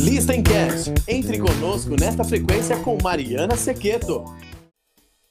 [0.00, 0.94] Listencast.
[1.06, 4.24] Entre conosco nesta frequência com Mariana Sequeto.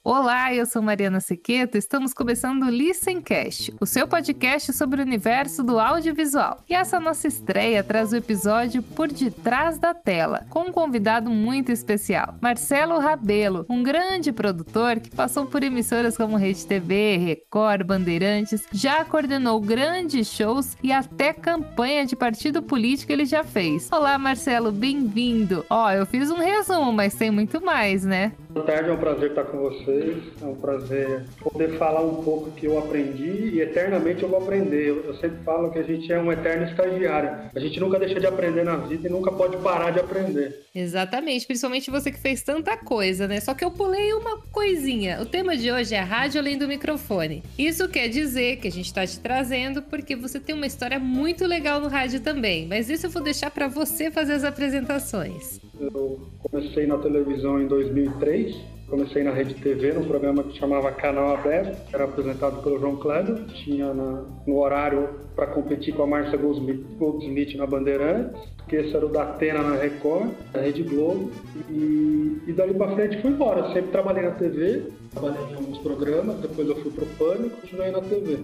[0.04, 1.78] Olá, eu sou Mariana Sequeto.
[1.78, 6.58] Estamos começando o Listencast, o seu podcast sobre o universo do audiovisual.
[6.68, 11.70] E essa nossa estreia traz o episódio Por Detrás da Tela, com um convidado muito
[11.70, 18.64] especial, Marcelo Rabelo, um grande produtor que passou por emissoras como Rede TV, Record, Bandeirantes,
[18.72, 23.88] já coordenou grandes shows e até campanha de partido político ele já fez.
[23.92, 25.64] Olá, Marcelo, bem-vindo.
[25.70, 28.32] Ó, eu fiz um resumo, mas tem muito mais, né?
[28.50, 30.39] Boa tarde, é um prazer estar com vocês.
[30.42, 34.88] É um prazer poder falar um pouco que eu aprendi e eternamente eu vou aprender.
[34.88, 37.50] Eu, sempre falo que a gente é um eterno estagiário.
[37.54, 40.64] A gente nunca deixa de aprender na vida e nunca pode parar de aprender.
[40.74, 43.38] Exatamente, principalmente você que fez tanta coisa, né?
[43.40, 45.20] Só que eu pulei uma coisinha.
[45.20, 47.42] O tema de hoje é rádio além do microfone.
[47.58, 51.46] Isso quer dizer que a gente está te trazendo porque você tem uma história muito
[51.46, 52.66] legal no rádio também.
[52.66, 55.60] Mas isso eu vou deixar para você fazer as apresentações.
[55.78, 58.79] Eu comecei na televisão em 2003.
[58.90, 63.44] Comecei na Rede TV, num programa que chamava Canal Aberto, era apresentado pelo João Kleber.
[63.64, 68.94] Tinha na, no horário para competir com a Márcia Goldsmith, Goldsmith na Bandeirantes, que esse
[68.94, 71.30] era o da Atena na Record, da Rede Globo.
[71.68, 73.60] E, e dali para frente fui embora.
[73.60, 77.60] Eu sempre trabalhei na TV, trabalhei em alguns programas, depois eu fui pro Pânico e
[77.60, 78.38] continuei na TV.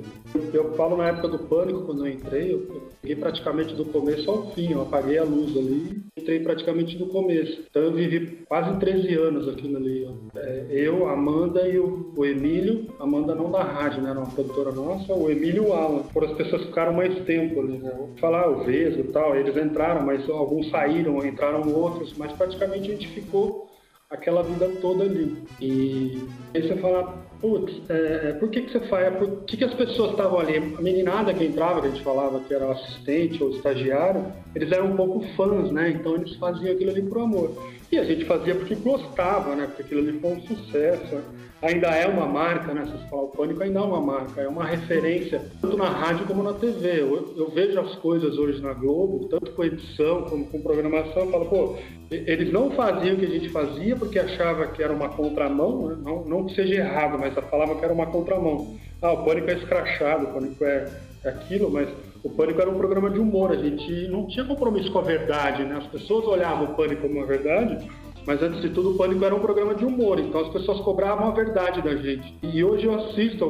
[0.53, 4.51] Eu falo na época do Pânico, quando eu entrei, eu peguei praticamente do começo ao
[4.51, 7.63] fim, eu apaguei a luz ali, entrei praticamente do começo.
[7.71, 10.09] Então eu vivi quase 13 anos aquilo ali.
[10.37, 14.73] É, eu, Amanda e o, o Emílio, Amanda não da rádio, né, era uma produtora
[14.73, 16.03] nossa, o Emílio e o Alan.
[16.13, 17.93] Foram as pessoas ficaram mais tempo ali, né?
[18.21, 22.95] Falar o Vesgo e tal, eles entraram, mas alguns saíram, entraram outros, mas praticamente a
[22.95, 23.67] gente ficou
[24.09, 25.37] aquela vida toda ali.
[25.61, 26.23] E
[26.55, 29.17] aí você fala, putz, é, é, por que, que você faz?
[29.17, 30.57] Por que, que as pessoas estavam ali?
[30.57, 34.93] A meninada que entrava, que a gente falava que era assistente ou estagiário, eles eram
[34.93, 35.91] um pouco fãs, né?
[35.91, 37.51] Então eles faziam aquilo ali por amor.
[37.91, 39.67] E a gente fazia porque gostava, né?
[39.67, 41.23] Porque aquilo ali foi um sucesso.
[41.63, 42.85] Ainda é uma marca, né?
[43.09, 46.53] Falar o Pânico, ainda é uma marca, é uma referência, tanto na rádio como na
[46.53, 47.01] TV.
[47.01, 51.31] Eu, eu vejo as coisas hoje na Globo, tanto com edição como com programação, eu
[51.31, 51.77] falo, pô,
[52.11, 55.97] eles não faziam o que a gente fazia porque achava que era uma contramão, né?
[56.03, 58.77] não, não que seja errado, mas falava que era uma contramão.
[59.01, 60.89] Ah, o Pânico é escrachado, o Pânico é,
[61.25, 61.89] é aquilo, mas
[62.23, 65.65] o Pânico era um programa de humor, a gente não tinha compromisso com a verdade,
[65.65, 65.77] né?
[65.77, 67.89] As pessoas olhavam o Pânico como uma verdade,
[68.27, 71.29] mas antes de tudo o Pânico era um programa de humor, então as pessoas cobravam
[71.29, 72.37] a verdade da gente.
[72.43, 73.45] E hoje eu assisto,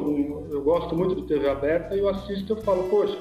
[0.51, 3.17] eu gosto muito de TV aberta, e eu assisto e eu falo, poxa,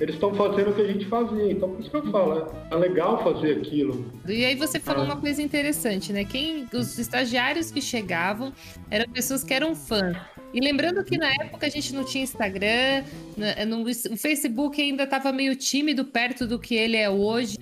[0.00, 1.50] eles estão fazendo o que a gente fazia.
[1.50, 4.04] Então, por isso que eu falo, é legal fazer aquilo.
[4.26, 5.06] E aí você falou ah.
[5.06, 6.24] uma coisa interessante, né?
[6.24, 8.52] Quem, os estagiários que chegavam
[8.90, 10.16] eram pessoas que eram fãs.
[10.52, 13.04] E lembrando que na época a gente não tinha Instagram,
[13.36, 17.58] né, no, o Facebook ainda estava meio tímido perto do que ele é hoje.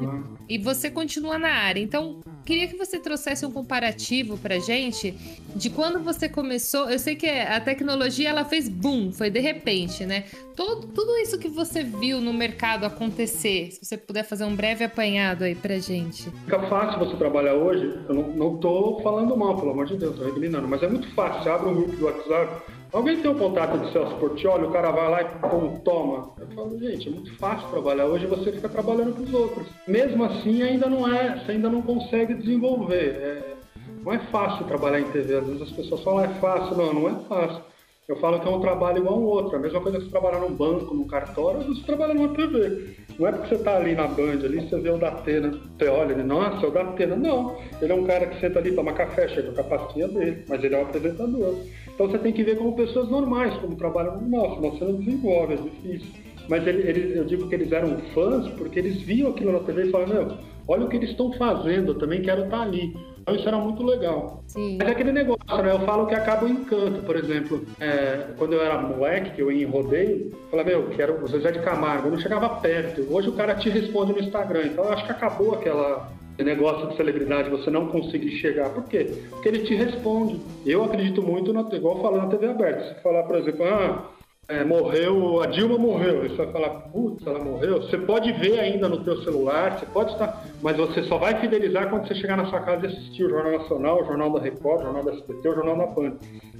[0.48, 1.80] E você continua na área.
[1.80, 5.12] Então, queria que você trouxesse um comparativo pra gente
[5.56, 6.88] de quando você começou.
[6.88, 10.24] Eu sei que a tecnologia ela fez boom, foi de repente, né?
[10.54, 14.84] Todo, tudo isso que você viu no mercado acontecer, se você puder fazer um breve
[14.84, 16.30] apanhado aí pra gente.
[16.44, 17.98] Fica fácil você trabalhar hoje.
[18.08, 21.42] Eu não, não tô falando mal, pelo amor de Deus, reclinando, mas é muito fácil.
[21.42, 24.90] Você abre um grupo do WhatsApp Alguém tem um contato de Celso Portioli, o cara
[24.90, 26.30] vai lá e pum, toma.
[26.40, 28.06] Eu falo, gente, é muito fácil trabalhar.
[28.06, 29.66] Hoje você fica trabalhando para os outros.
[29.86, 33.18] Mesmo assim, ainda não é, você ainda não consegue desenvolver.
[33.20, 33.54] É,
[34.02, 35.36] não é fácil trabalhar em TV.
[35.36, 36.74] Às vezes as pessoas falam, é fácil.
[36.74, 37.62] Não, não é fácil.
[38.08, 39.56] Eu falo que é um trabalho igual ao outro.
[39.56, 42.94] A mesma coisa que você trabalhar num banco, num cartório, você trabalha numa TV.
[43.18, 46.12] Não é porque você está ali na Band, ali, você vê o Datena, você olha,
[46.12, 47.16] ele, nossa, é o Datena.
[47.16, 50.44] Não, ele é um cara que senta ali, toma café, chega com a pastinha dele,
[50.48, 51.56] mas ele é um apresentador.
[51.96, 54.60] Então você tem que ver como pessoas normais, como trabalham no nosso.
[54.60, 56.12] Você não desenvolve, é difícil.
[56.46, 59.86] Mas ele, ele, eu digo que eles eram fãs porque eles viam aquilo na TV
[59.86, 62.94] e falaram, meu, olha o que eles estão fazendo, eu também quero estar tá ali.
[63.18, 64.44] Então isso era muito legal.
[64.46, 64.76] Sim.
[64.78, 65.72] Mas é aquele negócio, né?
[65.72, 67.64] Eu falo que acaba o encanto, por exemplo.
[67.80, 71.26] É, quando eu era moleque, que eu ia em rodeio, eu falava, meu, quero o
[71.26, 72.08] Zezé de Camargo.
[72.08, 73.04] Eu não chegava perto.
[73.10, 74.66] Hoje o cara te responde no Instagram.
[74.66, 76.12] Então eu acho que acabou aquela
[76.44, 78.70] negócio de celebridade você não conseguir chegar.
[78.70, 79.12] Por quê?
[79.30, 80.40] Porque ele te responde.
[80.64, 82.94] Eu acredito muito, na, igual falando na TV aberta.
[82.94, 84.10] Se falar, por exemplo, ah,
[84.48, 87.82] é, morreu, a Dilma morreu, você vai falar, putz, ela morreu.
[87.82, 91.90] Você pode ver ainda no teu celular, você pode estar, mas você só vai fidelizar
[91.90, 94.80] quando você chegar na sua casa e assistir o Jornal Nacional, o Jornal da Record,
[94.80, 96.12] o Jornal da SBT, o Jornal da PAN.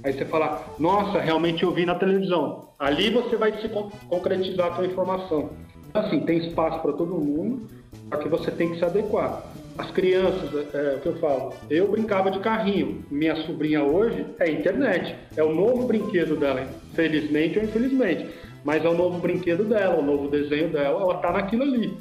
[0.03, 2.69] Aí você fala, nossa, realmente eu vi na televisão.
[2.77, 3.69] Ali você vai se
[4.09, 5.51] concretizar a sua informação.
[5.93, 7.67] Assim, tem espaço para todo mundo,
[8.09, 9.43] só que você tem que se adequar.
[9.77, 13.05] As crianças, é, é, o que eu falo, eu brincava de carrinho.
[13.11, 15.15] Minha sobrinha hoje é internet.
[15.35, 18.27] É o novo brinquedo dela, felizmente ou infelizmente.
[18.63, 21.95] Mas é o novo brinquedo dela, o novo desenho dela, ela tá naquilo ali.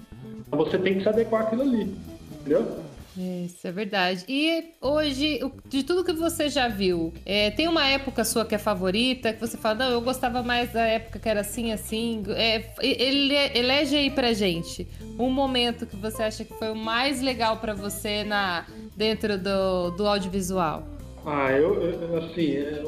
[0.51, 1.95] Você tem que se adequar àquilo ali.
[2.41, 2.86] Entendeu?
[3.17, 4.25] Isso é verdade.
[4.29, 8.59] E hoje, de tudo que você já viu, é, tem uma época sua que é
[8.59, 12.23] favorita, que você fala, não, eu gostava mais da época que era assim, assim.
[12.37, 14.87] É, ele elege aí pra gente
[15.19, 18.67] um momento que você acha que foi o mais legal para você na,
[18.97, 20.83] dentro do, do audiovisual.
[21.25, 22.83] Ah, eu, eu assim, é,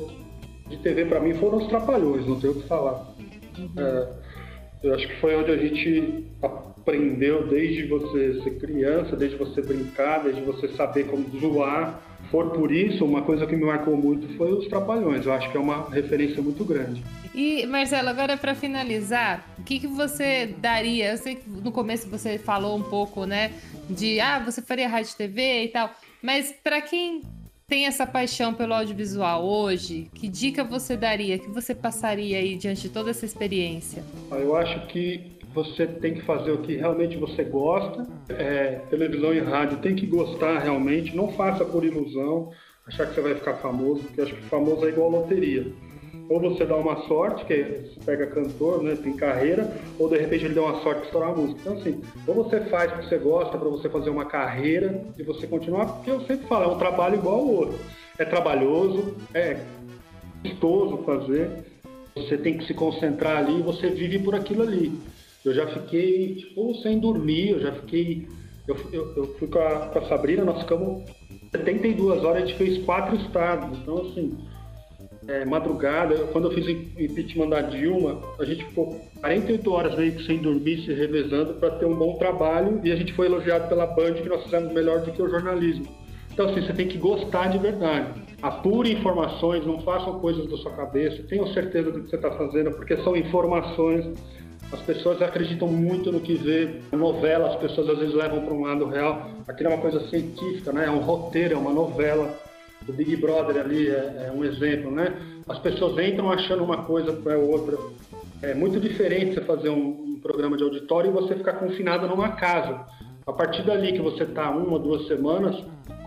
[0.69, 3.07] de TV para mim foram os trapalhões, não tenho o que falar.
[3.59, 3.71] Uhum.
[3.79, 4.09] É,
[4.83, 6.27] eu acho que foi onde a gente
[6.89, 12.01] aprendeu desde você ser criança, desde você brincar, desde você saber como zoar.
[12.31, 15.27] For por isso, uma coisa que me marcou muito foi os Trapalhões.
[15.27, 17.03] Eu acho que é uma referência muito grande.
[17.35, 21.13] E, Marcelo, agora para finalizar, o que, que você daria?
[21.13, 23.53] Eu sei que no começo você falou um pouco, né,
[23.89, 25.91] de ah, você faria rádio TV e tal,
[26.23, 27.23] mas para quem
[27.69, 32.83] tem essa paixão pelo audiovisual hoje, que dica você daria, que você passaria aí diante
[32.83, 34.03] de toda essa experiência?
[34.33, 38.07] Eu acho que você tem que fazer o que realmente você gosta.
[38.29, 42.51] É, televisão e rádio tem que gostar realmente, não faça por ilusão,
[42.87, 45.67] achar que você vai ficar famoso, porque acho que famoso é igual loteria.
[46.29, 50.45] Ou você dá uma sorte, que você pega cantor, né, tem carreira, ou de repente
[50.45, 51.61] ele dá uma sorte de estourar a música.
[51.61, 55.47] Então, assim, ou você faz porque você gosta, para você fazer uma carreira e você
[55.47, 57.79] continuar, porque eu sempre falo, é um trabalho igual ao outro.
[58.19, 59.59] É trabalhoso, é
[60.43, 61.51] custoso fazer,
[62.15, 64.93] você tem que se concentrar ali e você vive por aquilo ali.
[65.49, 68.29] Eu já fiquei, tipo, sem dormir, eu já fiquei.
[68.67, 71.03] Eu, eu, eu fui com a, com a Sabrina, nós ficamos
[71.51, 73.79] 72 horas, a gente fez quatro estados.
[73.79, 74.37] Então, assim,
[75.27, 80.13] é, madrugada, quando eu fiz o impeachment da Dilma, a gente ficou 48 horas meio
[80.13, 83.69] que sem dormir, se revezando para ter um bom trabalho e a gente foi elogiado
[83.69, 85.87] pela Band que nós fizemos melhor do que o jornalismo.
[86.33, 88.23] Então, assim, você tem que gostar de verdade.
[88.41, 92.71] Apure informações, não façam coisas da sua cabeça, tenham certeza do que você está fazendo,
[92.71, 94.07] porque são informações
[94.73, 96.81] as pessoas acreditam muito no que vê.
[96.93, 99.31] Novela, as pessoas às vezes levam para um lado real.
[99.47, 100.87] Aquilo é uma coisa científica, né?
[100.87, 102.35] É um roteiro, é uma novela.
[102.87, 105.15] O Big Brother ali é, é um exemplo, né?
[105.49, 107.79] As pessoas entram achando uma coisa é outra.
[108.43, 112.31] É muito diferente você fazer um, um programa de auditório e você ficar confinado numa
[112.33, 112.87] casa.
[113.27, 115.57] A partir dali que você está uma, duas semanas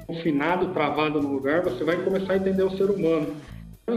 [0.07, 3.33] confinado, travado no lugar, você vai começar a entender o ser humano.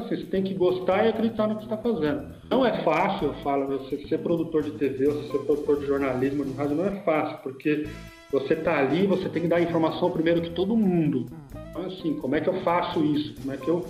[0.01, 2.35] Você tem que gostar e acreditar no que está fazendo.
[2.51, 6.45] Não é fácil, eu falo, você ser produtor de TV, você ser produtor de jornalismo,
[6.45, 7.87] de rádio, não é fácil, porque
[8.31, 11.27] você está ali, você tem que dar informação primeiro que todo mundo.
[11.71, 13.35] Então, assim, como é que eu faço isso?
[13.41, 13.87] Como é que eu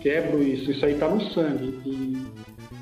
[0.00, 0.70] quebro isso?
[0.70, 1.80] Isso aí está no sangue.
[1.84, 2.16] E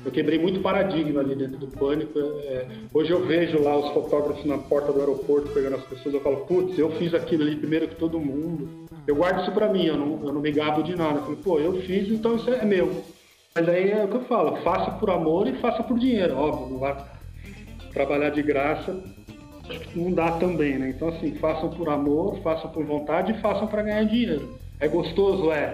[0.05, 2.19] eu quebrei muito paradigma ali dentro do pânico.
[2.19, 6.21] É, hoje eu vejo lá os fotógrafos na porta do aeroporto pegando as pessoas, eu
[6.21, 8.86] falo, putz, eu fiz aquilo ali primeiro que todo mundo.
[9.07, 11.19] Eu guardo isso para mim, eu não, eu não me gabo de nada.
[11.19, 13.03] Eu falo, pô, eu fiz, então isso é meu.
[13.55, 16.73] Mas aí é o que eu falo, faça por amor e faça por dinheiro, óbvio,
[16.73, 16.95] não vai
[17.91, 19.01] trabalhar de graça,
[19.95, 20.89] não dá também, né?
[20.89, 24.59] Então assim, façam por amor, façam por vontade e façam para ganhar dinheiro.
[24.79, 25.73] É gostoso, é.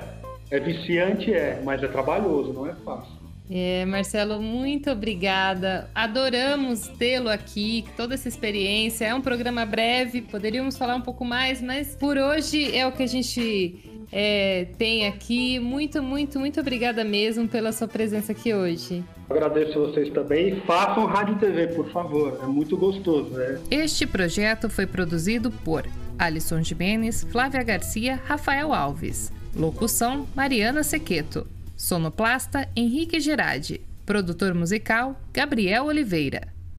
[0.49, 3.22] É viciante, é, mas é trabalhoso, não é fácil.
[3.55, 5.87] É, Marcelo, muito obrigada.
[5.93, 9.05] Adoramos tê-lo aqui, toda essa experiência.
[9.05, 13.03] É um programa breve, poderíamos falar um pouco mais, mas por hoje é o que
[13.03, 13.75] a gente
[14.11, 15.59] é, tem aqui.
[15.59, 19.03] Muito, muito, muito obrigada mesmo pela sua presença aqui hoje.
[19.29, 20.59] Agradeço vocês também.
[20.61, 22.39] Façam rádio TV, por favor.
[22.41, 23.29] É muito gostoso.
[23.29, 23.59] Né?
[23.69, 25.85] Este projeto foi produzido por
[26.17, 29.31] Alisson Jimenez, Flávia Garcia, Rafael Alves.
[29.55, 31.52] Locução: Mariana Sequeto.
[31.75, 33.81] Sonoplasta Henrique Gerardi.
[34.05, 36.52] Produtor musical Gabriel Oliveira.